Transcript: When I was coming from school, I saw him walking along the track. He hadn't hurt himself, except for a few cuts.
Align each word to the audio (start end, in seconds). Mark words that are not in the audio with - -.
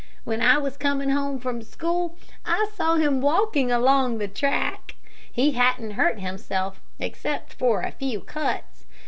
When 0.23 0.41
I 0.41 0.57
was 0.57 0.77
coming 0.77 1.11
from 1.41 1.61
school, 1.61 2.15
I 2.43 2.69
saw 2.75 2.95
him 2.95 3.21
walking 3.21 3.71
along 3.71 4.17
the 4.17 4.27
track. 4.27 4.95
He 5.31 5.51
hadn't 5.51 5.91
hurt 5.91 6.19
himself, 6.19 6.81
except 6.97 7.53
for 7.53 7.83
a 7.83 7.91
few 7.91 8.21
cuts. 8.21 8.87